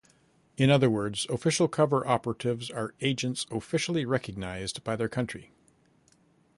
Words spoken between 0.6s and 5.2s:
other words, official cover operatives are agents officially recognized by their